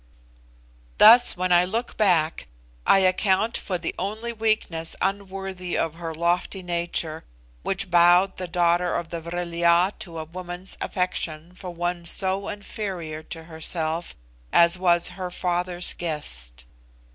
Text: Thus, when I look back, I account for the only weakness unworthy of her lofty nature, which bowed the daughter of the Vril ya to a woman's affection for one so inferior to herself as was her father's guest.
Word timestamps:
Thus, 0.97 1.37
when 1.37 1.51
I 1.51 1.63
look 1.63 1.95
back, 1.95 2.47
I 2.87 3.01
account 3.01 3.55
for 3.55 3.77
the 3.77 3.93
only 3.99 4.33
weakness 4.33 4.95
unworthy 4.99 5.77
of 5.77 5.93
her 5.93 6.15
lofty 6.15 6.63
nature, 6.63 7.23
which 7.61 7.91
bowed 7.91 8.37
the 8.37 8.47
daughter 8.47 8.95
of 8.95 9.09
the 9.09 9.21
Vril 9.21 9.53
ya 9.53 9.91
to 9.99 10.17
a 10.17 10.23
woman's 10.25 10.75
affection 10.81 11.53
for 11.53 11.69
one 11.69 12.07
so 12.07 12.47
inferior 12.47 13.21
to 13.21 13.43
herself 13.43 14.15
as 14.51 14.75
was 14.75 15.09
her 15.09 15.29
father's 15.29 15.93
guest. 15.93 16.65